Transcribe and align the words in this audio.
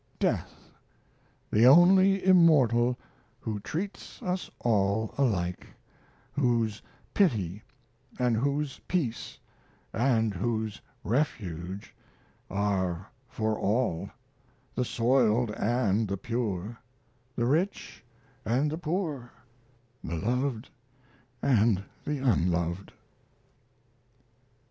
"Death 0.17 0.55
the 1.51 1.67
only 1.67 2.25
immortal 2.25 2.97
who 3.39 3.59
treats 3.59 4.19
us 4.23 4.49
all 4.61 5.13
alike, 5.15 5.67
whose 6.33 6.81
pity 7.13 7.61
and 8.17 8.35
whose 8.35 8.79
peace 8.87 9.37
and 9.93 10.33
whose 10.33 10.81
refuge 11.03 11.93
are 12.49 13.11
for 13.29 13.59
all 13.59 14.09
the 14.73 14.85
soiled 14.85 15.51
and 15.51 16.07
the 16.07 16.17
pure 16.17 16.79
the 17.35 17.45
rich 17.45 18.03
and 18.43 18.71
the 18.71 18.79
poor 18.79 19.31
the 20.03 20.15
loved 20.15 20.71
and 21.43 21.83
the 22.05 22.17
unloved." 22.17 22.91